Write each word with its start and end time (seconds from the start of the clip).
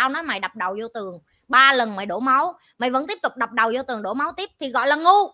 tao 0.00 0.08
nói 0.08 0.22
mày 0.22 0.40
đập 0.40 0.56
đầu 0.56 0.76
vô 0.80 0.88
tường, 0.88 1.18
ba 1.48 1.72
lần 1.72 1.96
mày 1.96 2.06
đổ 2.06 2.20
máu, 2.20 2.58
mày 2.78 2.90
vẫn 2.90 3.06
tiếp 3.06 3.18
tục 3.22 3.36
đập 3.36 3.52
đầu 3.52 3.72
vô 3.74 3.82
tường 3.82 4.02
đổ 4.02 4.14
máu 4.14 4.32
tiếp 4.36 4.50
thì 4.60 4.70
gọi 4.70 4.86
là 4.86 4.96
ngu. 4.96 5.30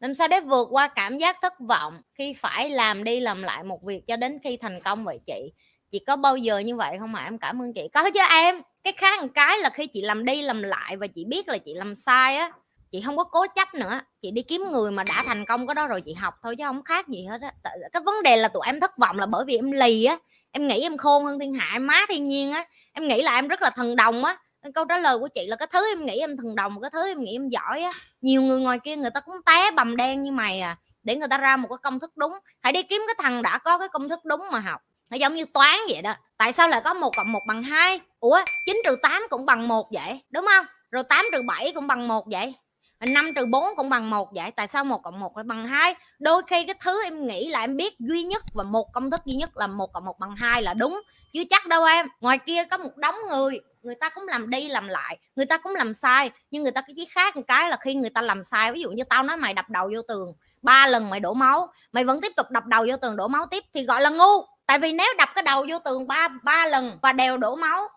Làm 0.00 0.14
sao 0.14 0.28
để 0.28 0.40
vượt 0.40 0.68
qua 0.70 0.88
cảm 0.88 1.18
giác 1.18 1.36
thất 1.42 1.52
vọng 1.60 2.02
khi 2.14 2.34
phải 2.38 2.70
làm 2.70 3.04
đi 3.04 3.20
làm 3.20 3.42
lại 3.42 3.64
một 3.64 3.82
việc 3.82 4.06
cho 4.06 4.16
đến 4.16 4.38
khi 4.44 4.56
thành 4.56 4.80
công 4.80 5.04
vậy 5.04 5.20
chị? 5.26 5.52
Chị 5.92 5.98
có 6.06 6.16
bao 6.16 6.36
giờ 6.36 6.58
như 6.58 6.76
vậy 6.76 6.96
không 6.98 7.12
mà? 7.12 7.24
Em 7.24 7.38
cảm 7.38 7.62
ơn 7.62 7.72
chị. 7.74 7.88
Có 7.94 8.10
chứ 8.10 8.20
em. 8.30 8.62
Cái 8.84 8.92
khác 8.92 9.22
một 9.22 9.28
cái 9.34 9.58
là 9.58 9.70
khi 9.70 9.86
chị 9.86 10.02
làm 10.02 10.24
đi 10.24 10.42
làm 10.42 10.62
lại 10.62 10.96
và 10.96 11.06
chị 11.06 11.24
biết 11.24 11.48
là 11.48 11.58
chị 11.58 11.74
làm 11.74 11.96
sai 11.96 12.36
á 12.36 12.52
chị 12.94 13.02
không 13.06 13.16
có 13.16 13.24
cố 13.24 13.46
chấp 13.54 13.74
nữa. 13.74 14.00
Chị 14.20 14.30
đi 14.30 14.42
kiếm 14.42 14.64
người 14.72 14.90
mà 14.90 15.04
đã 15.08 15.22
thành 15.26 15.44
công 15.44 15.66
cái 15.66 15.74
đó 15.74 15.86
rồi 15.86 16.00
chị 16.00 16.14
học 16.14 16.34
thôi, 16.42 16.56
chứ 16.58 16.64
không 16.66 16.82
khác 16.82 17.08
gì 17.08 17.24
hết 17.30 17.40
á. 17.40 17.52
Cái 17.92 18.02
vấn 18.04 18.22
đề 18.22 18.36
là 18.36 18.48
tụi 18.48 18.62
em 18.66 18.80
thất 18.80 18.98
vọng 18.98 19.18
là 19.18 19.26
bởi 19.26 19.44
vì 19.44 19.56
em 19.56 19.70
lì 19.70 20.04
á. 20.04 20.16
Em 20.50 20.66
nghĩ 20.66 20.80
em 20.80 20.96
khôn 20.96 21.24
hơn 21.24 21.38
thiên 21.38 21.54
hạ, 21.54 21.70
em 21.72 21.86
má 21.86 22.00
thiên 22.08 22.28
nhiên 22.28 22.52
á. 22.52 22.64
Em 22.92 23.06
nghĩ 23.06 23.22
là 23.22 23.34
em 23.34 23.48
rất 23.48 23.62
là 23.62 23.70
thần 23.70 23.96
đồng 23.96 24.24
á. 24.24 24.36
Câu 24.74 24.84
trả 24.84 24.98
lời 24.98 25.18
của 25.18 25.28
chị 25.28 25.46
là 25.46 25.56
cái 25.56 25.68
thứ 25.72 25.92
em 25.92 26.06
nghĩ 26.06 26.18
em 26.18 26.36
thần 26.36 26.54
đồng, 26.54 26.80
cái 26.82 26.90
thứ 26.90 27.08
em 27.08 27.20
nghĩ 27.20 27.36
em 27.36 27.48
giỏi 27.48 27.82
á. 27.82 27.92
Nhiều 28.20 28.42
người 28.42 28.60
ngoài 28.60 28.78
kia 28.84 28.96
người 28.96 29.10
ta 29.10 29.20
cũng 29.20 29.36
té 29.46 29.70
bầm 29.70 29.96
đen 29.96 30.22
như 30.22 30.32
mày 30.32 30.60
à 30.60 30.76
để 31.02 31.16
người 31.16 31.28
ta 31.28 31.38
ra 31.38 31.56
một 31.56 31.68
cái 31.68 31.78
công 31.82 32.00
thức 32.00 32.16
đúng. 32.16 32.32
Hãy 32.62 32.72
đi 32.72 32.82
kiếm 32.82 33.02
cái 33.06 33.14
thằng 33.18 33.42
đã 33.42 33.58
có 33.58 33.78
cái 33.78 33.88
công 33.88 34.08
thức 34.08 34.24
đúng 34.24 34.40
mà 34.52 34.60
học. 34.60 34.80
Nó 35.10 35.16
giống 35.16 35.34
như 35.34 35.44
toán 35.54 35.78
vậy 35.88 36.02
đó. 36.02 36.14
Tại 36.36 36.52
sao 36.52 36.68
lại 36.68 36.80
có 36.84 36.94
một 36.94 37.10
cộng 37.16 37.32
một 37.32 37.42
bằng 37.48 37.62
hai? 37.62 38.00
Ủa 38.20 38.40
9 38.66 38.82
trừ 38.84 38.96
tám 39.02 39.22
cũng 39.30 39.46
bằng 39.46 39.68
một 39.68 39.88
vậy, 39.92 40.20
đúng 40.30 40.46
không? 40.46 40.66
Rồi 40.90 41.02
8 41.08 41.26
trừ 41.32 41.42
bảy 41.46 41.72
cũng 41.74 41.86
bằng 41.86 42.08
một 42.08 42.24
vậy. 42.30 42.54
5 43.04 43.34
trừ 43.34 43.46
4 43.46 43.64
cũng 43.76 43.88
bằng 43.88 44.10
một 44.10 44.28
vậy, 44.34 44.50
tại 44.50 44.68
sao 44.68 44.84
một 44.84 45.02
cộng 45.02 45.20
một 45.20 45.36
lại 45.36 45.44
bằng 45.44 45.68
hai? 45.68 45.94
Đôi 46.18 46.42
khi 46.46 46.64
cái 46.64 46.74
thứ 46.80 47.04
em 47.04 47.26
nghĩ 47.26 47.48
là 47.48 47.60
em 47.60 47.76
biết 47.76 47.94
duy 47.98 48.22
nhất 48.22 48.42
và 48.54 48.64
một 48.64 48.92
công 48.92 49.10
thức 49.10 49.20
duy 49.24 49.36
nhất 49.36 49.56
là 49.56 49.66
một 49.66 49.92
cộng 49.92 50.04
một 50.04 50.18
bằng 50.18 50.36
hai 50.36 50.62
là 50.62 50.74
đúng. 50.74 51.00
Chứ 51.32 51.44
chắc 51.50 51.66
đâu 51.66 51.84
em. 51.84 52.06
Ngoài 52.20 52.38
kia 52.38 52.64
có 52.64 52.76
một 52.76 52.96
đống 52.96 53.16
người 53.30 53.60
người 53.84 53.94
ta 53.94 54.08
cũng 54.08 54.28
làm 54.28 54.50
đi 54.50 54.68
làm 54.68 54.88
lại, 54.88 55.18
người 55.36 55.46
ta 55.46 55.58
cũng 55.58 55.74
làm 55.74 55.94
sai, 55.94 56.30
nhưng 56.50 56.62
người 56.62 56.72
ta 56.72 56.80
cái 56.80 56.94
chỉ 56.96 57.04
khác 57.10 57.36
một 57.36 57.42
cái 57.48 57.70
là 57.70 57.76
khi 57.80 57.94
người 57.94 58.10
ta 58.10 58.22
làm 58.22 58.44
sai, 58.44 58.72
ví 58.72 58.80
dụ 58.80 58.90
như 58.90 59.04
tao 59.04 59.22
nói 59.22 59.36
mày 59.36 59.54
đập 59.54 59.70
đầu 59.70 59.90
vô 59.94 60.02
tường, 60.08 60.32
ba 60.62 60.86
lần 60.86 61.10
mày 61.10 61.20
đổ 61.20 61.34
máu, 61.34 61.72
mày 61.92 62.04
vẫn 62.04 62.20
tiếp 62.20 62.32
tục 62.36 62.50
đập 62.50 62.64
đầu 62.66 62.86
vô 62.88 62.96
tường 62.96 63.16
đổ 63.16 63.28
máu 63.28 63.46
tiếp 63.50 63.64
thì 63.74 63.84
gọi 63.84 64.00
là 64.00 64.10
ngu. 64.10 64.46
Tại 64.66 64.78
vì 64.78 64.92
nếu 64.92 65.14
đập 65.18 65.28
cái 65.34 65.42
đầu 65.42 65.66
vô 65.68 65.78
tường 65.78 66.06
ba 66.06 66.28
ba 66.42 66.66
lần 66.66 66.98
và 67.02 67.12
đều 67.12 67.36
đổ 67.36 67.56
máu, 67.56 67.88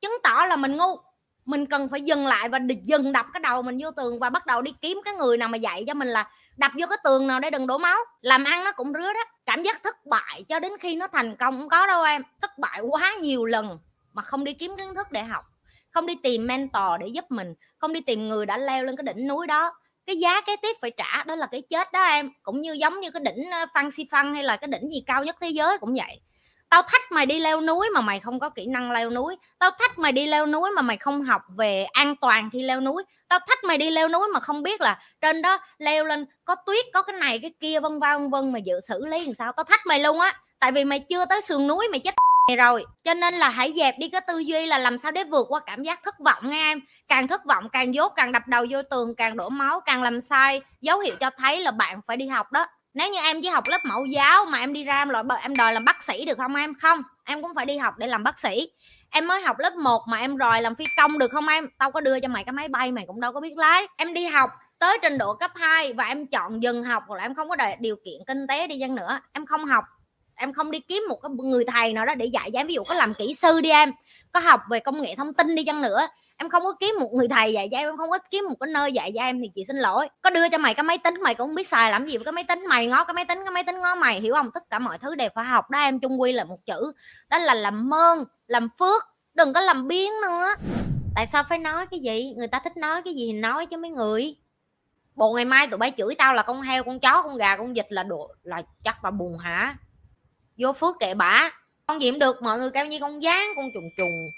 chứng 0.00 0.16
tỏ 0.22 0.44
là 0.48 0.56
mình 0.56 0.76
ngu 0.76 0.96
mình 1.46 1.66
cần 1.66 1.88
phải 1.88 2.00
dừng 2.00 2.26
lại 2.26 2.48
và 2.48 2.58
dừng 2.82 3.12
đập 3.12 3.26
cái 3.32 3.40
đầu 3.40 3.62
mình 3.62 3.78
vô 3.80 3.90
tường 3.90 4.18
và 4.18 4.30
bắt 4.30 4.46
đầu 4.46 4.62
đi 4.62 4.74
kiếm 4.82 5.00
cái 5.04 5.14
người 5.14 5.36
nào 5.36 5.48
mà 5.48 5.56
dạy 5.56 5.84
cho 5.86 5.94
mình 5.94 6.08
là 6.08 6.30
đập 6.56 6.72
vô 6.80 6.86
cái 6.90 6.98
tường 7.04 7.26
nào 7.26 7.40
để 7.40 7.50
đừng 7.50 7.66
đổ 7.66 7.78
máu. 7.78 7.98
Làm 8.20 8.44
ăn 8.44 8.64
nó 8.64 8.72
cũng 8.72 8.92
rứa 8.92 9.12
đó. 9.12 9.24
Cảm 9.46 9.62
giác 9.62 9.82
thất 9.82 10.06
bại 10.06 10.44
cho 10.48 10.58
đến 10.58 10.72
khi 10.80 10.96
nó 10.96 11.06
thành 11.06 11.36
công 11.36 11.58
cũng 11.58 11.68
có 11.68 11.86
đâu 11.86 12.02
em. 12.02 12.22
Thất 12.42 12.58
bại 12.58 12.80
quá 12.80 13.14
nhiều 13.20 13.44
lần 13.44 13.78
mà 14.12 14.22
không 14.22 14.44
đi 14.44 14.52
kiếm 14.52 14.74
kiến 14.78 14.94
thức 14.94 15.06
để 15.10 15.22
học, 15.22 15.44
không 15.90 16.06
đi 16.06 16.14
tìm 16.22 16.46
mentor 16.46 17.00
để 17.00 17.06
giúp 17.06 17.24
mình, 17.28 17.54
không 17.78 17.92
đi 17.92 18.00
tìm 18.00 18.28
người 18.28 18.46
đã 18.46 18.58
leo 18.58 18.84
lên 18.84 18.96
cái 18.96 19.14
đỉnh 19.14 19.28
núi 19.28 19.46
đó. 19.46 19.72
Cái 20.06 20.16
giá 20.16 20.40
kế 20.40 20.56
tiếp 20.56 20.76
phải 20.80 20.90
trả, 20.90 21.24
đó 21.24 21.34
là 21.34 21.46
cái 21.46 21.62
chết 21.70 21.92
đó 21.92 22.04
em. 22.04 22.30
Cũng 22.42 22.62
như 22.62 22.72
giống 22.72 23.00
như 23.00 23.10
cái 23.10 23.20
đỉnh 23.20 23.50
ờ, 23.50 23.66
phan 23.74 23.90
xi 23.90 24.04
Phan 24.10 24.34
hay 24.34 24.44
là 24.44 24.56
cái 24.56 24.68
đỉnh 24.68 24.90
gì 24.90 25.02
cao 25.06 25.24
nhất 25.24 25.36
thế 25.40 25.48
giới 25.48 25.78
cũng 25.78 25.94
vậy 25.94 26.20
tao 26.70 26.82
thách 26.82 27.12
mày 27.12 27.26
đi 27.26 27.40
leo 27.40 27.60
núi 27.60 27.86
mà 27.94 28.00
mày 28.00 28.20
không 28.20 28.40
có 28.40 28.48
kỹ 28.48 28.66
năng 28.66 28.90
leo 28.90 29.10
núi. 29.10 29.36
Tao 29.58 29.70
thách 29.78 29.98
mày 29.98 30.12
đi 30.12 30.26
leo 30.26 30.46
núi 30.46 30.70
mà 30.76 30.82
mày 30.82 30.96
không 30.96 31.22
học 31.22 31.42
về 31.56 31.84
an 31.92 32.16
toàn 32.20 32.50
khi 32.52 32.62
leo 32.62 32.80
núi. 32.80 33.04
Tao 33.28 33.38
thách 33.48 33.64
mày 33.64 33.78
đi 33.78 33.90
leo 33.90 34.08
núi 34.08 34.28
mà 34.34 34.40
không 34.40 34.62
biết 34.62 34.80
là 34.80 34.98
trên 35.20 35.42
đó 35.42 35.58
leo 35.78 36.04
lên 36.04 36.26
có 36.44 36.54
tuyết, 36.54 36.84
có 36.92 37.02
cái 37.02 37.16
này, 37.16 37.38
cái 37.42 37.52
kia, 37.60 37.80
vân 37.80 38.00
vân 38.00 38.30
vân 38.30 38.52
mà 38.52 38.58
dự 38.58 38.80
xử 38.80 39.06
lý 39.06 39.24
làm 39.24 39.34
sao. 39.34 39.52
Tao 39.52 39.64
thách 39.64 39.86
mày 39.86 40.00
luôn 40.00 40.20
á. 40.20 40.34
Tại 40.58 40.72
vì 40.72 40.84
mày 40.84 41.00
chưa 41.00 41.24
tới 41.24 41.42
sườn 41.42 41.66
núi, 41.66 41.88
mày 41.90 42.00
chết 42.00 42.14
rồi. 42.58 42.84
Cho 43.04 43.14
nên 43.14 43.34
là 43.34 43.48
hãy 43.48 43.72
dẹp 43.76 43.94
đi 43.98 44.08
cái 44.08 44.20
tư 44.20 44.38
duy 44.38 44.66
là 44.66 44.78
làm 44.78 44.98
sao 44.98 45.12
để 45.12 45.24
vượt 45.24 45.46
qua 45.48 45.60
cảm 45.66 45.82
giác 45.82 46.00
thất 46.04 46.14
vọng 46.18 46.50
nghe 46.50 46.62
em. 46.62 46.80
Càng 47.08 47.28
thất 47.28 47.44
vọng, 47.44 47.68
càng 47.72 47.94
dốt, 47.94 48.12
càng 48.16 48.32
đập 48.32 48.42
đầu 48.46 48.66
vô 48.70 48.82
tường, 48.90 49.14
càng 49.16 49.36
đổ 49.36 49.48
máu, 49.48 49.80
càng 49.86 50.02
làm 50.02 50.20
sai, 50.20 50.60
dấu 50.80 50.98
hiệu 50.98 51.16
cho 51.20 51.30
thấy 51.38 51.60
là 51.60 51.70
bạn 51.70 52.00
phải 52.06 52.16
đi 52.16 52.26
học 52.26 52.52
đó 52.52 52.66
nếu 52.96 53.10
như 53.10 53.18
em 53.20 53.42
chỉ 53.42 53.48
học 53.48 53.64
lớp 53.68 53.78
mẫu 53.84 54.04
giáo 54.04 54.44
mà 54.44 54.58
em 54.58 54.72
đi 54.72 54.84
ra 54.84 54.98
em 54.98 55.08
loại 55.08 55.24
em 55.42 55.54
đòi 55.54 55.72
làm 55.72 55.84
bác 55.84 56.04
sĩ 56.04 56.24
được 56.24 56.38
không 56.38 56.54
em? 56.54 56.74
Không, 56.74 57.02
em 57.24 57.42
cũng 57.42 57.50
phải 57.54 57.66
đi 57.66 57.76
học 57.76 57.98
để 57.98 58.06
làm 58.06 58.24
bác 58.24 58.38
sĩ. 58.38 58.68
Em 59.10 59.26
mới 59.26 59.42
học 59.42 59.58
lớp 59.58 59.74
1 59.74 60.02
mà 60.08 60.18
em 60.18 60.38
đòi 60.38 60.62
làm 60.62 60.74
phi 60.74 60.84
công 60.96 61.18
được 61.18 61.30
không 61.30 61.48
em? 61.48 61.68
Tao 61.78 61.90
có 61.90 62.00
đưa 62.00 62.20
cho 62.20 62.28
mày 62.28 62.44
cái 62.44 62.52
máy 62.52 62.68
bay 62.68 62.92
mày 62.92 63.04
cũng 63.06 63.20
đâu 63.20 63.32
có 63.32 63.40
biết 63.40 63.56
lái. 63.56 63.86
Em 63.96 64.14
đi 64.14 64.26
học 64.26 64.50
tới 64.78 64.98
trình 65.02 65.18
độ 65.18 65.34
cấp 65.34 65.50
2 65.54 65.92
và 65.92 66.04
em 66.04 66.26
chọn 66.26 66.62
dừng 66.62 66.84
học, 66.84 67.02
hoặc 67.08 67.16
là 67.16 67.22
em 67.22 67.34
không 67.34 67.48
có 67.48 67.56
điều 67.80 67.96
kiện 68.04 68.14
kinh 68.26 68.46
tế 68.46 68.66
đi 68.66 68.78
chăng 68.80 68.94
nữa, 68.94 69.20
em 69.32 69.46
không 69.46 69.64
học. 69.64 69.84
Em 70.34 70.52
không 70.52 70.70
đi 70.70 70.80
kiếm 70.80 71.02
một 71.08 71.18
cái 71.22 71.30
người 71.38 71.64
thầy 71.64 71.92
nào 71.92 72.06
đó 72.06 72.14
để 72.14 72.26
dạy 72.26 72.50
cho 72.52 72.60
em 72.60 72.66
ví 72.66 72.74
dụ 72.74 72.84
có 72.84 72.94
làm 72.94 73.14
kỹ 73.14 73.34
sư 73.34 73.60
đi 73.60 73.70
em 73.70 73.92
có 74.32 74.40
học 74.40 74.60
về 74.70 74.80
công 74.80 75.02
nghệ 75.02 75.14
thông 75.16 75.34
tin 75.34 75.54
đi 75.54 75.64
chăng 75.64 75.82
nữa. 75.82 76.06
Em 76.36 76.48
không 76.48 76.62
có 76.62 76.72
kiếm 76.80 76.94
một 77.00 77.10
người 77.12 77.28
thầy 77.28 77.52
dạy 77.52 77.68
cho 77.72 77.78
em 77.78 77.88
em 77.88 77.96
không 77.96 78.10
có 78.10 78.18
kiếm 78.30 78.44
một 78.48 78.54
cái 78.60 78.70
nơi 78.70 78.92
dạy 78.92 79.12
cho 79.14 79.22
em 79.22 79.40
thì 79.40 79.50
chị 79.54 79.64
xin 79.66 79.76
lỗi. 79.76 80.08
Có 80.22 80.30
đưa 80.30 80.48
cho 80.48 80.58
mày 80.58 80.74
cái 80.74 80.82
máy 80.82 80.98
tính, 80.98 81.20
mày 81.22 81.34
cũng 81.34 81.48
không 81.48 81.54
biết 81.54 81.68
xài 81.68 81.90
làm 81.90 82.06
gì 82.06 82.16
với 82.16 82.24
cái 82.24 82.32
máy 82.32 82.44
tính. 82.44 82.66
Mày 82.68 82.86
ngó 82.86 83.04
cái 83.04 83.14
máy 83.14 83.24
tính, 83.24 83.38
cái 83.44 83.50
máy 83.50 83.64
tính 83.64 83.80
ngó 83.80 83.94
mày, 83.94 84.20
hiểu 84.20 84.34
không? 84.34 84.50
Tất 84.50 84.70
cả 84.70 84.78
mọi 84.78 84.98
thứ 84.98 85.14
đều 85.14 85.28
phải 85.34 85.44
học 85.44 85.70
đó, 85.70 85.78
em 85.78 86.00
chung 86.00 86.20
quy 86.20 86.32
là 86.32 86.44
một 86.44 86.66
chữ. 86.66 86.92
Đó 87.28 87.38
là 87.38 87.54
làm 87.54 87.94
ơn 87.94 88.24
làm 88.46 88.68
phước, 88.78 89.02
đừng 89.34 89.52
có 89.52 89.60
làm 89.60 89.88
biến 89.88 90.12
nữa. 90.22 90.54
Tại 91.14 91.26
sao 91.26 91.44
phải 91.48 91.58
nói 91.58 91.86
cái 91.86 92.00
gì? 92.00 92.34
Người 92.36 92.48
ta 92.48 92.58
thích 92.58 92.76
nói 92.76 93.02
cái 93.02 93.14
gì 93.14 93.26
thì 93.26 93.38
nói 93.38 93.66
chứ 93.66 93.76
mấy 93.76 93.90
người. 93.90 94.36
Bộ 95.14 95.32
ngày 95.32 95.44
mai 95.44 95.66
tụi 95.66 95.78
bay 95.78 95.92
chửi 95.96 96.14
tao 96.14 96.34
là 96.34 96.42
con 96.42 96.60
heo, 96.60 96.84
con 96.84 97.00
chó, 97.00 97.22
con 97.22 97.36
gà, 97.36 97.56
con 97.56 97.74
vịt 97.74 97.86
là 97.88 98.02
đồ 98.02 98.34
là 98.42 98.62
chắc 98.84 99.04
là 99.04 99.10
buồn 99.10 99.38
hả? 99.38 99.76
Vô 100.58 100.72
phước 100.72 101.00
kệ 101.00 101.14
bả 101.14 101.50
con 101.86 102.02
gì 102.02 102.10
cũng 102.10 102.18
được 102.18 102.42
mọi 102.42 102.58
người 102.58 102.70
kêu 102.70 102.86
như 102.86 102.98
con 103.00 103.22
gián 103.22 103.48
con 103.56 103.70
trùng 103.74 103.88
trùng 103.96 104.30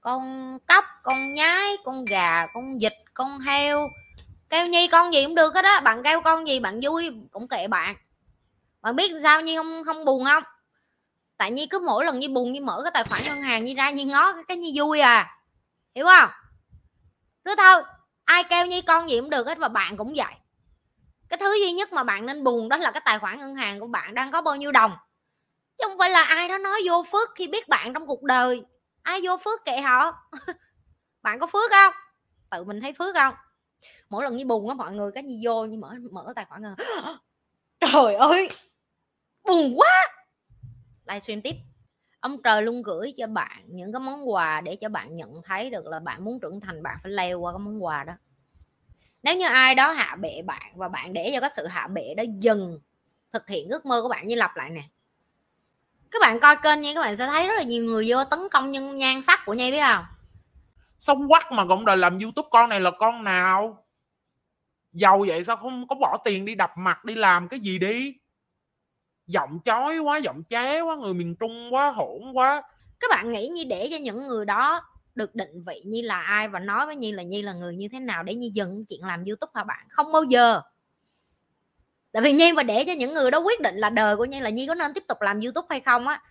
con 0.00 0.58
cóc 0.68 0.84
con 1.02 1.34
nhái 1.34 1.76
con 1.84 2.04
gà 2.04 2.46
con 2.54 2.78
vịt 2.78 2.92
con 3.14 3.38
heo. 3.38 3.90
Kêu 4.48 4.66
nhi 4.66 4.88
con 4.88 5.14
gì 5.14 5.24
cũng 5.24 5.34
được 5.34 5.54
hết 5.54 5.62
đó 5.62 5.80
bạn 5.80 6.02
kêu 6.02 6.20
con 6.20 6.48
gì 6.48 6.60
bạn 6.60 6.80
vui 6.82 7.10
cũng 7.32 7.48
kệ 7.48 7.68
bạn. 7.68 7.96
Bạn 8.82 8.96
biết 8.96 9.12
sao 9.22 9.40
nhi 9.40 9.56
không 9.56 9.82
không 9.86 10.04
buồn 10.04 10.24
không? 10.24 10.42
Tại 11.36 11.50
nhi 11.50 11.66
cứ 11.66 11.78
mỗi 11.78 12.04
lần 12.04 12.18
nhi 12.18 12.28
buồn 12.28 12.52
nhi 12.52 12.60
mở 12.60 12.80
cái 12.84 12.90
tài 12.94 13.04
khoản 13.04 13.22
ngân 13.24 13.42
hàng 13.42 13.64
nhi 13.64 13.74
ra 13.74 13.90
nhi 13.90 14.04
ngó 14.04 14.32
cái, 14.32 14.42
cái 14.48 14.56
nhi 14.56 14.72
vui 14.76 15.00
à. 15.00 15.36
Hiểu 15.94 16.06
không? 16.06 16.30
Cứ 17.44 17.54
thôi 17.58 17.82
ai 18.24 18.44
kêu 18.44 18.66
nhi 18.66 18.82
con 18.82 19.10
gì 19.10 19.20
cũng 19.20 19.30
được 19.30 19.46
hết 19.46 19.58
và 19.58 19.68
bạn 19.68 19.96
cũng 19.96 20.12
vậy. 20.16 20.34
Cái 21.28 21.38
thứ 21.38 21.54
duy 21.54 21.72
nhất 21.72 21.92
mà 21.92 22.02
bạn 22.02 22.26
nên 22.26 22.44
buồn 22.44 22.68
đó 22.68 22.76
là 22.76 22.90
cái 22.90 23.02
tài 23.04 23.18
khoản 23.18 23.38
ngân 23.38 23.54
hàng 23.54 23.80
của 23.80 23.86
bạn 23.86 24.14
đang 24.14 24.32
có 24.32 24.42
bao 24.42 24.56
nhiêu 24.56 24.72
đồng 24.72 24.96
chứ 25.78 25.84
không 25.88 25.98
phải 25.98 26.10
là 26.10 26.22
ai 26.22 26.48
đó 26.48 26.58
nói 26.58 26.80
vô 26.88 27.04
phước 27.12 27.28
khi 27.34 27.46
biết 27.48 27.68
bạn 27.68 27.92
trong 27.94 28.06
cuộc 28.06 28.22
đời. 28.22 28.62
Ai 29.02 29.20
vô 29.22 29.36
phước 29.44 29.64
kệ 29.64 29.80
họ? 29.80 30.12
Bạn 31.22 31.38
có 31.38 31.46
phước 31.46 31.70
không? 31.70 31.92
Tự 32.50 32.64
mình 32.64 32.80
thấy 32.80 32.92
phước 32.98 33.14
không? 33.14 33.34
Mỗi 34.10 34.24
lần 34.24 34.36
như 34.36 34.46
buồn 34.46 34.68
á, 34.68 34.74
mọi 34.74 34.92
người 34.92 35.10
cái 35.12 35.24
gì 35.24 35.40
vô 35.44 35.64
như 35.64 35.78
mở 35.78 35.94
mở 36.12 36.32
tài 36.36 36.44
khoản 36.44 36.62
rồi 36.62 36.74
trời 37.80 38.14
ơi! 38.14 38.48
Buồn 39.44 39.74
quá! 39.76 39.88
Livestream 41.06 41.42
tiếp. 41.42 41.54
Ông 42.20 42.42
trời 42.42 42.62
luôn 42.62 42.82
gửi 42.82 43.14
cho 43.16 43.26
bạn 43.26 43.64
những 43.66 43.92
cái 43.92 44.00
món 44.00 44.30
quà 44.30 44.60
để 44.60 44.76
cho 44.76 44.88
bạn 44.88 45.16
nhận 45.16 45.42
thấy 45.44 45.70
được 45.70 45.86
là 45.86 45.98
bạn 45.98 46.24
muốn 46.24 46.40
trưởng 46.40 46.60
thành, 46.60 46.82
bạn 46.82 46.98
phải 47.02 47.12
leo 47.12 47.40
qua 47.40 47.52
cái 47.52 47.58
món 47.58 47.84
quà 47.84 48.04
đó. 48.04 48.12
Nếu 49.22 49.36
như 49.36 49.46
ai 49.46 49.74
đó 49.74 49.92
hạ 49.92 50.16
bệ 50.20 50.42
bạn 50.42 50.72
và 50.76 50.88
bạn 50.88 51.12
để 51.12 51.30
cho 51.34 51.40
cái 51.40 51.50
sự 51.56 51.66
hạ 51.66 51.88
bệ 51.88 52.14
đó 52.16 52.24
dừng 52.40 52.80
thực 53.32 53.48
hiện 53.48 53.68
ước 53.68 53.86
mơ 53.86 54.02
của 54.02 54.08
bạn, 54.08 54.26
như 54.26 54.34
lặp 54.34 54.56
lại 54.56 54.70
nè 54.70 54.82
các 56.14 56.20
bạn 56.20 56.40
coi 56.40 56.56
kênh 56.56 56.80
nha 56.80 56.92
các 56.94 57.00
bạn 57.00 57.16
sẽ 57.16 57.26
thấy 57.26 57.46
rất 57.48 57.54
là 57.56 57.62
nhiều 57.62 57.84
người 57.84 58.04
vô 58.08 58.24
tấn 58.24 58.40
công 58.50 58.70
nhân 58.70 58.96
nhan 58.96 59.22
sắc 59.22 59.40
của 59.46 59.54
nhây 59.54 59.70
biết 59.70 59.80
không? 59.80 60.04
Xong 60.98 61.28
quắc 61.28 61.52
mà 61.52 61.64
cũng 61.68 61.84
đòi 61.84 61.96
làm 61.96 62.18
youtube 62.18 62.48
con 62.50 62.68
này 62.68 62.80
là 62.80 62.90
con 62.90 63.24
nào? 63.24 63.86
Giàu 64.92 65.24
vậy 65.28 65.44
sao 65.44 65.56
không 65.56 65.88
có 65.88 65.94
bỏ 65.94 66.18
tiền 66.24 66.44
đi 66.44 66.54
đập 66.54 66.70
mặt 66.76 67.04
đi 67.04 67.14
làm 67.14 67.48
cái 67.48 67.60
gì 67.60 67.78
đi? 67.78 68.14
Giọng 69.26 69.58
chói 69.64 69.98
quá 69.98 70.18
giọng 70.18 70.42
ché 70.42 70.80
quá 70.80 70.96
người 70.96 71.14
miền 71.14 71.36
trung 71.40 71.74
quá 71.74 71.90
hỗn 71.90 72.32
quá. 72.34 72.62
Các 73.00 73.10
bạn 73.10 73.32
nghĩ 73.32 73.48
như 73.48 73.64
để 73.64 73.88
cho 73.90 73.96
những 73.96 74.28
người 74.28 74.44
đó 74.44 74.82
được 75.14 75.34
định 75.34 75.62
vị 75.66 75.82
như 75.86 76.02
là 76.02 76.20
ai 76.20 76.48
và 76.48 76.58
nói 76.58 76.86
với 76.86 76.96
nhi 76.96 77.12
là 77.12 77.22
nhi 77.22 77.42
là 77.42 77.52
người 77.52 77.76
như 77.76 77.88
thế 77.92 77.98
nào 78.00 78.22
để 78.22 78.34
nhi 78.34 78.50
dừng 78.54 78.84
chuyện 78.88 79.04
làm 79.04 79.24
youtube 79.24 79.52
hả 79.54 79.64
bạn? 79.64 79.86
Không 79.88 80.12
bao 80.12 80.22
giờ 80.22 80.60
tại 82.14 82.22
vì 82.22 82.32
nhi 82.32 82.52
và 82.52 82.62
để 82.62 82.84
cho 82.86 82.92
những 82.92 83.14
người 83.14 83.30
đó 83.30 83.38
quyết 83.38 83.60
định 83.60 83.76
là 83.76 83.90
đời 83.90 84.16
của 84.16 84.24
nhi 84.24 84.40
là 84.40 84.50
nhi 84.50 84.66
có 84.66 84.74
nên 84.74 84.94
tiếp 84.94 85.04
tục 85.08 85.20
làm 85.20 85.40
youtube 85.40 85.66
hay 85.70 85.80
không 85.80 86.08
á, 86.08 86.22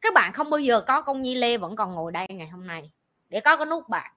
các 0.00 0.14
bạn 0.14 0.32
không 0.32 0.50
bao 0.50 0.60
giờ 0.60 0.80
có 0.80 1.02
công 1.02 1.22
nhi 1.22 1.34
lê 1.34 1.56
vẫn 1.56 1.76
còn 1.76 1.94
ngồi 1.94 2.12
đây 2.12 2.26
ngày 2.30 2.48
hôm 2.48 2.66
nay 2.66 2.90
để 3.28 3.40
có 3.40 3.56
cái 3.56 3.66
nút 3.66 3.88
bạc 3.88 4.10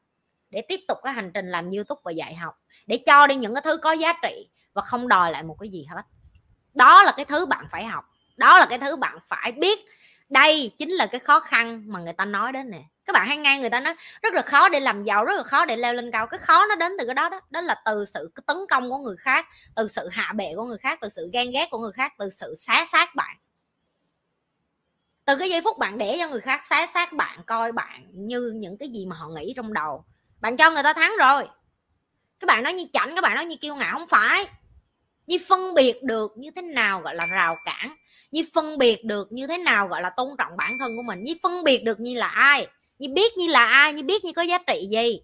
để 0.50 0.62
tiếp 0.62 0.80
tục 0.88 0.98
cái 1.04 1.14
hành 1.14 1.32
trình 1.34 1.52
làm 1.52 1.72
youtube 1.72 2.02
và 2.04 2.12
dạy 2.12 2.36
học, 2.36 2.54
để 2.88 2.98
cho 3.06 3.28
đi 3.28 3.36
những 3.36 3.56
cái 3.56 3.62
thứ 3.66 3.78
có 3.78 3.92
giá 3.92 4.14
trị 4.24 4.50
và 4.74 4.82
không 4.82 5.08
đòi 5.08 5.32
lại 5.32 5.44
một 5.44 5.58
cái 5.60 5.70
gì 5.70 5.86
hết. 5.90 6.02
Đó 6.74 7.04
là 7.04 7.14
cái 7.18 7.26
thứ 7.26 7.46
bạn 7.46 7.66
phải 7.72 7.86
học, 7.86 8.06
đó 8.38 8.60
là 8.60 8.66
cái 8.70 8.80
thứ 8.80 8.96
bạn 8.96 9.18
phải 9.28 9.52
biết 9.52 9.80
đây 10.30 10.72
chính 10.78 10.92
là 10.92 11.08
cái 11.08 11.20
khó 11.20 11.40
khăn 11.40 11.84
mà 11.88 12.00
người 12.00 12.14
ta 12.14 12.26
nói 12.26 12.52
đến 12.52 12.70
nè. 12.70 12.84
Các 13.06 13.14
bạn 13.14 13.28
hay 13.28 13.38
nghe 13.38 13.60
người 13.60 13.70
ta 13.70 13.80
nói, 13.80 13.96
rất 14.22 14.34
là 14.34 14.42
khó 14.42 14.70
để 14.70 14.80
làm 14.80 15.04
giàu, 15.04 15.26
rất 15.26 15.34
là 15.38 15.44
khó 15.44 15.66
để 15.66 15.78
leo 15.78 15.94
lên 15.94 16.12
cao. 16.12 16.28
Cái 16.28 16.38
khó 16.38 16.66
nó 16.66 16.76
đến 16.76 16.92
từ 17.00 17.06
cái 17.06 17.14
đó 17.14 17.30
đó. 17.30 17.42
Đó 17.50 17.62
là 17.62 17.82
từ 17.86 18.06
sự 18.14 18.32
tấn 18.46 18.58
công 18.70 18.90
của 18.90 18.98
người 18.98 19.16
khác, 19.18 19.48
từ 19.76 19.88
sự 19.88 20.10
hạ 20.12 20.34
bệ 20.36 20.54
của 20.56 20.64
người 20.64 20.78
khác, 20.78 21.00
từ 21.02 21.10
sự 21.10 21.30
ghen 21.34 21.52
ghét 21.52 21.68
của 21.72 21.78
người 21.78 21.92
khác, 21.92 22.14
từ 22.18 22.30
sự 22.30 22.56
xá 22.58 22.86
xác 22.92 23.16
bạn. 23.16 23.38
Từ 25.26 25.36
cái 25.36 25.50
giây 25.50 25.62
phút 25.62 25.78
bạn 25.78 25.98
để 25.98 26.16
cho 26.20 26.28
người 26.28 26.42
khác 26.42 26.62
xá 26.70 26.88
xác 26.88 27.14
bạn, 27.14 27.40
coi 27.46 27.72
bạn 27.72 28.06
như 28.14 28.52
những 28.56 28.78
cái 28.78 28.90
gì 28.90 29.06
mà 29.06 29.16
họ 29.16 29.28
nghĩ 29.28 29.54
trong 29.56 29.74
đầu. 29.74 30.06
Bạn 30.42 30.58
cho 30.58 30.72
người 30.72 30.84
ta 30.84 30.94
thắng 30.94 31.14
rồi. 31.20 31.48
Các 32.40 32.46
bạn 32.48 32.64
nói 32.64 32.74
như 32.74 32.86
chảnh, 32.94 33.16
các 33.16 33.22
bạn 33.22 33.36
nói 33.36 33.46
như 33.46 33.56
kiêu 33.62 33.76
ngạo, 33.76 34.00
không 34.00 34.08
phải 34.08 34.46
như 35.30 35.38
phân 35.48 35.74
biệt 35.74 36.04
được 36.04 36.38
như 36.38 36.52
thế 36.56 36.62
nào 36.62 37.02
gọi 37.02 37.16
là 37.16 37.26
rào 37.26 37.58
cản, 37.66 37.96
như 38.32 38.44
phân 38.54 38.78
biệt 38.78 39.06
được 39.06 39.32
như 39.32 39.48
thế 39.48 39.58
nào 39.58 39.88
gọi 39.88 40.02
là 40.02 40.10
tôn 40.10 40.30
trọng 40.38 40.58
bản 40.58 40.78
thân 40.80 40.92
của 40.96 41.04
mình, 41.04 41.24
như 41.24 41.34
phân 41.44 41.64
biệt 41.64 41.84
được 41.84 42.00
như 42.00 42.16
là 42.16 42.28
ai, 42.28 42.68
như 43.00 43.10
biết 43.14 43.38
như 43.38 43.48
là 43.48 43.66
ai, 43.66 43.94
như 43.94 44.04
biết 44.04 44.26
như 44.26 44.32
có 44.34 44.42
giá 44.42 44.58
trị 44.58 44.88
gì, 44.92 45.22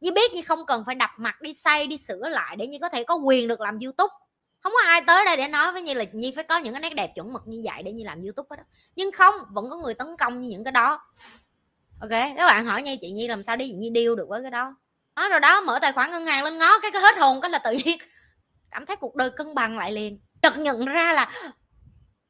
như 0.00 0.12
biết 0.12 0.32
như 0.32 0.42
không 0.42 0.66
cần 0.66 0.82
phải 0.86 0.94
đập 0.94 1.10
mặt 1.16 1.42
đi 1.42 1.54
xây 1.54 1.86
đi 1.86 1.98
sửa 1.98 2.28
lại 2.28 2.56
để 2.56 2.66
như 2.66 2.78
có 2.80 2.88
thể 2.88 3.04
có 3.04 3.14
quyền 3.14 3.48
được 3.48 3.60
làm 3.60 3.78
youtube. 3.78 4.14
Không 4.60 4.72
có 4.72 4.88
ai 4.88 5.02
tới 5.06 5.24
đây 5.24 5.36
để 5.36 5.48
nói 5.48 5.72
với 5.72 5.82
như 5.82 5.94
là 5.94 6.04
nhi 6.12 6.32
phải 6.34 6.44
có 6.44 6.56
những 6.56 6.72
cái 6.72 6.80
nét 6.80 6.94
đẹp 6.94 7.12
chuẩn 7.14 7.32
mực 7.32 7.42
như 7.46 7.62
vậy 7.64 7.82
để 7.82 7.92
như 7.92 8.04
làm 8.04 8.22
youtube 8.22 8.56
đó 8.56 8.62
nhưng 8.96 9.12
không, 9.12 9.34
vẫn 9.50 9.70
có 9.70 9.76
người 9.76 9.94
tấn 9.94 10.16
công 10.18 10.40
như 10.40 10.48
những 10.48 10.64
cái 10.64 10.72
đó. 10.72 11.00
Ok, 12.00 12.10
các 12.10 12.46
bạn 12.46 12.64
hỏi 12.64 12.82
nha 12.82 12.92
chị 13.00 13.10
nhi 13.10 13.28
làm 13.28 13.42
sao 13.42 13.56
đi 13.56 13.68
như 13.68 13.76
nhi 13.78 13.90
điêu 13.90 14.16
được 14.16 14.28
với 14.28 14.42
cái 14.42 14.50
đó. 14.50 14.76
Nói 15.16 15.28
rồi 15.28 15.40
đó, 15.40 15.60
mở 15.60 15.78
tài 15.82 15.92
khoản 15.92 16.10
ngân 16.10 16.26
hàng 16.26 16.44
lên 16.44 16.58
ngó 16.58 16.78
cái 16.78 16.90
cái 16.90 17.02
hết 17.02 17.18
hồn 17.18 17.40
cái 17.40 17.50
là 17.50 17.58
tự 17.58 17.72
nhiên 17.72 17.98
cảm 18.70 18.86
thấy 18.86 18.96
cuộc 18.96 19.14
đời 19.14 19.30
cân 19.30 19.54
bằng 19.54 19.78
lại 19.78 19.92
liền. 19.92 20.20
Chợt 20.42 20.58
nhận 20.58 20.84
ra 20.84 21.12
là, 21.12 21.30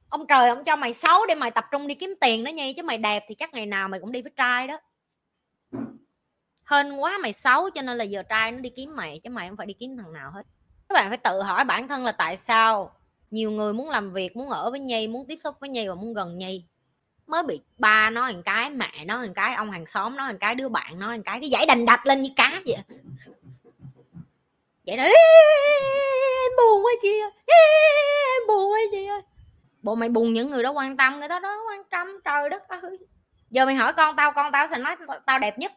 ông 0.08 0.26
trời, 0.26 0.48
ông 0.48 0.64
cho 0.64 0.76
mày 0.76 0.94
xấu 0.94 1.26
để 1.26 1.34
mày 1.34 1.50
tập 1.50 1.64
trung 1.70 1.86
đi 1.86 1.94
kiếm 1.94 2.14
tiền 2.20 2.44
đó 2.44 2.50
nhi 2.50 2.72
chứ 2.72 2.82
mày 2.82 2.98
đẹp 2.98 3.24
thì 3.28 3.34
chắc 3.34 3.54
ngày 3.54 3.66
nào 3.66 3.88
mày 3.88 4.00
cũng 4.00 4.12
đi 4.12 4.22
với 4.22 4.32
trai 4.36 4.66
đó. 4.66 4.78
Hên 6.70 6.92
quá, 6.92 7.18
mày 7.22 7.32
xấu 7.32 7.70
cho 7.70 7.82
nên 7.82 7.96
là 7.96 8.04
giờ 8.04 8.22
trai 8.22 8.52
nó 8.52 8.58
đi 8.58 8.70
kiếm 8.70 8.96
mày, 8.96 9.20
chứ 9.24 9.30
mày 9.30 9.48
không 9.48 9.56
phải 9.56 9.66
đi 9.66 9.74
kiếm 9.74 9.96
thằng 9.96 10.12
nào 10.12 10.30
hết. 10.30 10.42
Các 10.88 10.94
bạn 10.94 11.08
phải 11.08 11.18
tự 11.18 11.42
hỏi 11.42 11.64
bản 11.64 11.88
thân 11.88 12.04
là 12.04 12.12
tại 12.12 12.36
sao 12.36 12.94
nhiều 13.30 13.50
người 13.50 13.72
muốn 13.72 13.90
làm 13.90 14.10
việc, 14.10 14.36
muốn 14.36 14.48
ở 14.48 14.70
với 14.70 14.80
nhi, 14.80 15.08
muốn 15.08 15.26
tiếp 15.26 15.38
xúc 15.44 15.56
với 15.60 15.68
nhi 15.68 15.88
và 15.88 15.94
muốn 15.94 16.14
gần 16.14 16.38
nhi. 16.38 16.64
Mới 17.26 17.42
bị 17.42 17.60
ba 17.78 18.10
nói 18.10 18.32
một 18.32 18.40
cái, 18.44 18.70
mẹ 18.70 19.04
nói 19.04 19.26
một 19.26 19.32
cái, 19.36 19.54
ông 19.54 19.70
hàng 19.70 19.86
xóm 19.86 20.16
nói 20.16 20.32
một 20.32 20.38
cái, 20.40 20.54
đứa 20.54 20.68
bạn 20.68 20.98
nói 20.98 21.16
một 21.16 21.22
cái 21.26 21.40
cái 21.40 21.50
giải 21.50 21.66
đành 21.66 21.86
đạch 21.86 22.06
lên 22.06 22.22
như 22.22 22.30
cá 22.36 22.62
vậy 22.66 22.78
vậy 24.88 24.96
đó, 24.96 25.02
em 25.02 26.52
buồn 26.56 26.84
quá 26.84 26.92
chị 27.02 27.20
ơi, 27.20 27.30
em 27.46 28.46
buồn 28.48 28.72
quá 28.72 28.78
chị 28.90 29.06
ơi. 29.06 29.20
Bộ 29.82 29.94
mày 29.94 30.08
buồn 30.08 30.32
những 30.32 30.50
người 30.50 30.62
đó 30.62 30.70
quan 30.70 30.96
tâm, 30.96 31.18
người 31.18 31.28
đó 31.28 31.38
đó 31.38 31.62
quan 31.68 31.84
tâm, 31.90 32.20
trời 32.24 32.48
đất 32.48 32.68
ơi. 32.68 32.98
Giờ 33.50 33.66
mày 33.66 33.74
hỏi 33.74 33.92
con 33.92 34.16
tao 34.16 34.32
con 34.32 34.52
tao 34.52 34.66
sẽ 34.66 34.78
nói 34.78 34.96
tao 35.26 35.38
đẹp 35.38 35.58
nhất. 35.58 35.72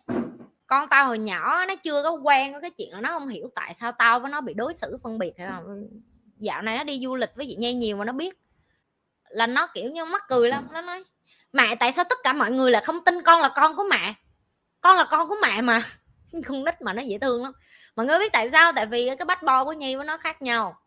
Con 0.67 0.87
tao 0.87 1.07
hồi 1.07 1.17
nhỏ 1.17 1.65
nó 1.65 1.75
chưa 1.75 2.03
có 2.03 2.11
quen 2.11 2.51
với 2.51 2.61
cái 2.61 2.71
chuyện 2.71 2.91
là 2.91 3.01
nó 3.01 3.09
không 3.09 3.27
hiểu 3.27 3.49
tại 3.55 3.73
sao 3.73 3.91
tao 3.91 4.19
với 4.19 4.31
nó 4.31 4.41
bị 4.41 4.53
đối 4.53 4.73
xử 4.73 4.97
phân 5.03 5.19
biệt 5.19 5.33
hay 5.37 5.47
không 5.47 5.87
dạo 6.37 6.61
này 6.61 6.77
nó 6.77 6.83
đi 6.83 7.01
du 7.03 7.15
lịch 7.15 7.29
với 7.35 7.45
chị 7.49 7.55
nhây 7.55 7.73
nhiều 7.73 7.97
mà 7.97 8.05
nó 8.05 8.13
biết. 8.13 8.37
Là 9.29 9.47
nó 9.47 9.67
kiểu 9.73 9.91
như 9.91 10.05
mắc 10.05 10.23
cười 10.29 10.49
lắm, 10.49 10.67
nó 10.71 10.81
nói, 10.81 11.03
mẹ, 11.53 11.75
tại 11.75 11.93
sao 11.93 12.05
tất 12.09 12.17
cả 12.23 12.33
mọi 12.33 12.51
người 12.51 12.71
là 12.71 12.81
không 12.81 13.03
tin 13.05 13.21
con 13.21 13.41
là 13.41 13.49
con 13.55 13.75
của 13.75 13.83
mẹ? 13.89 14.13
Con 14.81 14.95
là 14.95 15.03
con 15.03 15.27
của 15.27 15.35
mẹ 15.41 15.61
mà. 15.61 15.83
con 16.47 16.65
nít 16.65 16.81
mà 16.81 16.93
nó 16.93 17.01
dễ 17.01 17.17
thương 17.17 17.43
lắm. 17.43 17.53
Mọi 17.95 18.05
người 18.05 18.19
biết 18.19 18.31
tại 18.33 18.49
sao? 18.51 18.71
Tại 18.75 18.85
vì 18.85 19.09
cái 19.19 19.25
bách 19.25 19.43
bo 19.43 19.65
của 19.65 19.73
nhi 19.73 19.95
với 19.95 20.05
nó 20.05 20.17
khác 20.17 20.41
nhau. 20.41 20.77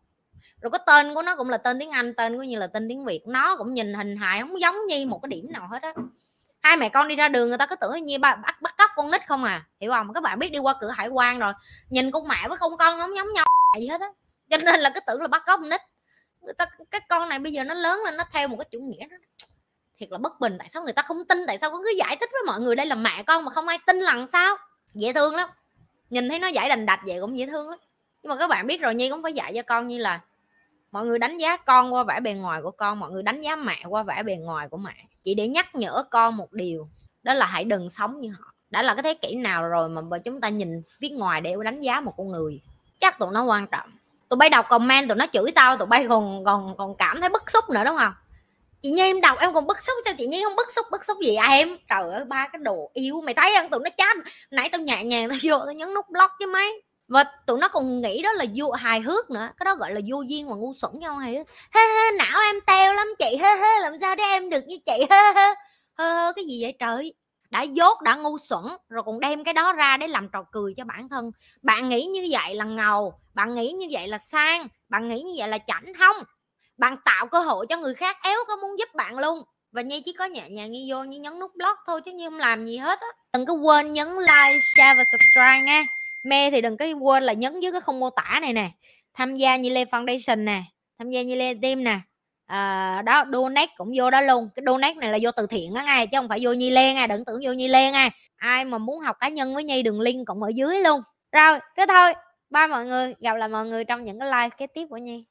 Rồi 0.61 0.71
cái 0.71 0.79
tên 0.85 1.15
của 1.15 1.21
nó 1.21 1.35
cũng 1.35 1.49
là 1.49 1.57
tên 1.57 1.79
tiếng 1.79 1.89
anh, 1.89 2.13
tên 2.13 2.37
của 2.37 2.43
nhi 2.43 2.55
là 2.55 2.67
tên 2.67 2.89
tiếng 2.89 3.05
việt. 3.05 3.27
Nó 3.27 3.55
cũng 3.55 3.73
nhìn 3.73 3.93
hình 3.93 4.17
hài, 4.17 4.41
không 4.41 4.61
giống 4.61 4.75
nhi 4.87 5.05
một 5.05 5.19
cái 5.21 5.29
điểm 5.29 5.51
nào 5.51 5.67
hết 5.71 5.81
á. 5.81 5.93
Hai 6.61 6.77
mẹ 6.77 6.89
con 6.89 7.07
đi 7.07 7.15
ra 7.15 7.27
đường, 7.27 7.49
người 7.49 7.57
ta 7.57 7.65
cứ 7.65 7.75
tưởng 7.75 8.03
như 8.03 8.19
bắt 8.19 8.39
bắt 8.61 8.75
cóc 8.77 8.91
con 8.95 9.11
nít 9.11 9.27
không 9.27 9.43
à. 9.43 9.65
Hiểu 9.81 9.91
không? 9.91 10.13
Các 10.13 10.23
bạn 10.23 10.39
biết 10.39 10.49
đi 10.49 10.59
qua 10.59 10.73
cửa 10.81 10.89
hải 10.89 11.07
quan 11.07 11.39
rồi, 11.39 11.53
nhìn 11.89 12.11
con 12.11 12.27
mẹ 12.27 12.47
với 12.49 12.57
con 12.57 12.77
con 12.77 12.99
không 12.99 13.15
giống 13.15 13.33
nhau 13.33 13.45
gì 13.79 13.87
hết 13.87 14.01
á. 14.01 14.07
Cho 14.49 14.57
nên 14.57 14.79
là 14.79 14.89
cứ 14.89 14.99
tưởng 15.07 15.21
là 15.21 15.27
bắt 15.27 15.43
cóc 15.45 15.59
con 15.59 15.69
nít. 15.69 15.81
Người 16.41 16.53
ta, 16.53 16.65
cái 16.91 17.01
con 17.09 17.29
này 17.29 17.39
bây 17.39 17.53
giờ 17.53 17.63
nó 17.63 17.73
lớn 17.73 17.99
lên, 18.05 18.17
nó 18.17 18.23
theo 18.31 18.47
một 18.47 18.57
cái 18.59 18.67
chủ 18.71 18.79
nghĩa 18.79 19.07
đó. 19.07 19.17
Thiệt 19.99 20.11
là 20.11 20.17
bất 20.17 20.39
bình. 20.39 20.55
Tại 20.59 20.69
sao 20.69 20.83
người 20.83 20.93
ta 20.93 21.01
không 21.01 21.25
tin? 21.29 21.45
Tại 21.47 21.57
sao 21.57 21.71
con 21.71 21.81
cứ 21.83 21.93
giải 21.97 22.17
thích 22.19 22.29
với 22.31 22.41
mọi 22.47 22.59
người 22.59 22.75
đây 22.75 22.85
là 22.85 22.95
mẹ 22.95 23.23
con 23.23 23.45
mà 23.45 23.51
không 23.51 23.67
ai 23.67 23.79
tin 23.87 23.99
lần 23.99 24.27
sao? 24.27 24.57
Dễ 24.95 25.13
thương 25.13 25.35
lắm. 25.35 25.49
Nhìn 26.09 26.29
thấy 26.29 26.39
nó 26.39 26.47
giải 26.47 26.69
đành 26.69 26.85
đạch 26.85 26.99
vậy 27.05 27.17
cũng 27.21 27.37
dễ 27.37 27.45
thương 27.45 27.69
lắm. 27.69 27.79
Nhưng 28.23 28.29
mà 28.29 28.35
các 28.35 28.47
bạn 28.47 28.67
biết 28.67 28.81
rồi, 28.81 28.95
nhi 28.95 29.09
cũng 29.09 29.23
phải 29.23 29.33
dạy 29.33 29.53
cho 29.55 29.61
con 29.61 29.87
như 29.87 29.97
là 29.97 30.21
mọi 30.91 31.05
người 31.05 31.19
đánh 31.19 31.37
giá 31.37 31.57
con 31.57 31.93
qua 31.93 32.03
vẻ 32.03 32.19
bề 32.19 32.33
ngoài 32.33 32.61
của 32.61 32.71
con, 32.71 32.99
mọi 32.99 33.11
người 33.11 33.23
đánh 33.23 33.41
giá 33.41 33.55
mẹ 33.55 33.83
qua 33.89 34.03
vẻ 34.03 34.23
bề 34.23 34.35
ngoài 34.35 34.67
của 34.69 34.77
mẹ. 34.77 34.95
Chỉ 35.23 35.35
để 35.35 35.47
nhắc 35.47 35.75
nhở 35.75 36.03
con 36.11 36.37
một 36.37 36.53
điều, 36.53 36.89
đó 37.23 37.33
là 37.33 37.45
hãy 37.45 37.63
đừng 37.63 37.89
sống 37.89 38.19
như 38.19 38.31
họ. 38.39 38.53
Đã 38.69 38.81
là 38.81 38.95
cái 38.95 39.03
thế 39.03 39.13
kỷ 39.13 39.35
nào 39.35 39.67
rồi 39.67 39.89
mà 39.89 40.17
chúng 40.17 40.41
ta 40.41 40.49
nhìn 40.49 40.81
phía 40.99 41.09
ngoài 41.09 41.41
để 41.41 41.55
đánh 41.63 41.81
giá 41.81 41.99
một 41.99 42.13
con 42.17 42.31
người? 42.31 42.61
Chắc 42.99 43.19
tụi 43.19 43.31
nó 43.31 43.43
quan 43.43 43.67
trọng. 43.67 43.89
Tụi 44.29 44.37
bay 44.37 44.49
đọc 44.49 44.65
comment 44.69 45.09
tụi 45.09 45.17
nó 45.17 45.25
chửi 45.33 45.51
tao, 45.55 45.77
tụi 45.77 45.85
bay 45.85 46.05
còn 46.09 46.45
còn 46.45 46.77
còn 46.77 46.95
cảm 46.95 47.21
thấy 47.21 47.29
bức 47.29 47.51
xúc 47.51 47.69
nữa, 47.69 47.83
đúng 47.85 47.97
không? 47.97 48.13
Chị 48.85 48.91
nhi 48.91 49.01
em 49.01 49.21
đọc 49.21 49.37
em 49.39 49.53
còn 49.53 49.67
bức 49.67 49.83
xúc, 49.83 49.95
sao 50.05 50.13
chị 50.17 50.27
nhi 50.27 50.41
không 50.43 50.55
bức 50.55 50.73
xúc 50.73 50.85
bức 50.91 51.05
xúc 51.05 51.17
gì 51.23 51.35
à 51.35 51.47
em, 51.49 51.77
trời 51.89 52.13
ơi, 52.13 52.25
ba 52.25 52.47
cái 52.47 52.59
đồ 52.63 52.91
yêu 52.93 53.21
mày 53.21 53.33
thấy 53.33 53.53
không? 53.57 53.69
Tụi 53.69 53.79
nó 53.83 53.89
chát 53.97 54.17
nãy 54.51 54.69
tao 54.71 54.81
nhẹ 54.81 55.03
nhàng 55.03 55.29
tao 55.29 55.37
vô 55.43 55.59
tao 55.65 55.73
nhấn 55.73 55.93
nút 55.93 56.05
block 56.09 56.31
chứ 56.39 56.47
mấy 56.47 56.83
và 57.07 57.23
tụi 57.47 57.59
nó 57.59 57.67
còn 57.67 58.01
nghĩ 58.01 58.21
đó 58.21 58.31
là 58.33 58.45
vô, 58.55 58.71
hài 58.71 59.01
hước 59.01 59.29
nữa. 59.29 59.49
Cái 59.57 59.65
đó 59.65 59.75
gọi 59.75 59.91
là 59.93 60.01
vô 60.07 60.21
duyên 60.21 60.49
mà 60.49 60.55
ngu 60.55 60.73
xuẩn 60.73 60.91
nhau 60.99 61.15
hay 61.15 61.33
hê 61.75 61.81
hê 61.81 62.11
não 62.17 62.41
em 62.41 62.55
teo 62.67 62.93
lắm 62.93 63.07
chị. 63.19 63.37
Hê 63.41 63.55
hê 63.55 63.81
làm 63.81 63.99
sao 63.99 64.15
để 64.15 64.23
em 64.23 64.49
được 64.49 64.65
như 64.67 64.77
chị? 64.85 65.05
Hê 65.09 65.17
hê 65.35 65.53
hê 65.99 66.31
cái 66.35 66.45
gì 66.45 66.63
vậy 66.63 66.73
trời? 66.79 67.13
Đã 67.49 67.61
dốt, 67.61 68.01
đã 68.01 68.15
ngu 68.15 68.37
xuẩn, 68.39 68.63
rồi 68.89 69.03
còn 69.05 69.19
đem 69.19 69.43
cái 69.43 69.53
đó 69.53 69.73
ra 69.73 69.97
để 69.97 70.07
làm 70.07 70.29
trò 70.33 70.43
cười 70.51 70.73
cho 70.77 70.83
bản 70.85 71.09
thân. 71.09 71.31
Bạn 71.61 71.89
nghĩ 71.89 72.05
như 72.05 72.27
vậy 72.31 72.55
là 72.55 72.65
ngầu, 72.65 73.13
bạn 73.33 73.55
nghĩ 73.55 73.71
như 73.71 73.87
vậy 73.91 74.07
là 74.07 74.17
sang, 74.17 74.67
bạn 74.89 75.07
nghĩ 75.07 75.21
như 75.21 75.33
vậy 75.37 75.47
là 75.47 75.57
chảnh 75.67 75.93
không 75.99 76.17
bạn 76.77 76.97
tạo 77.05 77.27
cơ 77.27 77.39
hội 77.39 77.65
cho 77.69 77.77
người 77.77 77.93
khác 77.93 78.17
éo 78.23 78.37
có 78.47 78.55
muốn 78.55 78.79
giúp 78.79 78.95
bạn 78.95 79.17
luôn. 79.17 79.43
Và 79.71 79.81
nhi 79.81 80.01
chỉ 80.05 80.13
có 80.13 80.25
nhẹ 80.25 80.49
nhàng 80.49 80.71
đi 80.71 80.91
vô 80.91 81.03
như 81.03 81.19
nhấn 81.19 81.39
nút 81.39 81.51
block 81.55 81.79
thôi 81.87 82.01
chứ 82.05 82.11
như 82.11 82.29
không 82.29 82.39
làm 82.39 82.65
gì 82.65 82.77
hết 82.77 82.99
á. 82.99 83.07
Đừng 83.33 83.45
có 83.45 83.53
quên 83.53 83.93
nhấn 83.93 84.07
like 84.07 84.59
share 84.75 84.95
và 84.97 85.03
subscribe 85.11 85.61
nha. 85.65 85.83
Mê 86.25 86.51
thì 86.51 86.61
đừng 86.61 86.77
có 86.77 86.85
quên 87.01 87.23
là 87.23 87.33
nhấn 87.33 87.59
dưới 87.59 87.71
cái 87.71 87.81
không 87.81 87.99
mô 87.99 88.09
tả 88.09 88.39
này 88.41 88.53
nè. 88.53 88.69
Tham 89.13 89.35
gia 89.35 89.55
như 89.55 89.69
lê 89.69 89.85
foundation 89.85 90.43
nè. 90.43 90.63
Tham 90.99 91.09
gia 91.09 91.21
như 91.21 91.35
lê 91.35 91.53
team 91.61 91.83
nè. 91.83 91.99
À, 92.45 93.01
đó 93.05 93.25
donate 93.33 93.73
cũng 93.77 93.91
vô 93.97 94.11
đó 94.11 94.21
luôn. 94.21 94.49
Cái 94.55 94.63
donate 94.67 94.93
này 94.93 95.11
là 95.11 95.17
vô 95.21 95.31
từ 95.31 95.47
thiện 95.47 95.73
á 95.73 95.83
ngay 95.83 96.07
chứ 96.07 96.17
không 96.17 96.29
phải 96.29 96.39
vô 96.41 96.53
nhi 96.53 96.69
lê 96.69 96.93
nha 96.93 97.07
đừng 97.07 97.25
tưởng 97.25 97.39
vô 97.43 97.51
nhi 97.51 97.67
lê 97.67 97.91
nha 97.91 98.09
ai 98.35 98.65
mà 98.65 98.77
muốn 98.77 98.99
học 98.99 99.17
cá 99.19 99.29
nhân 99.29 99.55
với 99.55 99.63
nhi 99.63 99.83
đường 99.83 100.01
link 100.01 100.27
cũng 100.27 100.43
ở 100.43 100.51
dưới 100.55 100.81
luôn. 100.81 101.01
Rồi 101.31 101.59
thế 101.77 101.85
thôi. 101.89 102.13
Ba 102.49 102.67
mọi 102.67 102.85
người. 102.85 103.13
Gặp 103.19 103.33
lại 103.33 103.49
mọi 103.49 103.65
người 103.65 103.85
trong 103.85 104.03
những 104.03 104.19
cái 104.19 104.29
like 104.31 104.55
kế 104.57 104.67
tiếp 104.67 104.85
của 104.89 104.97
nhi. 104.97 105.25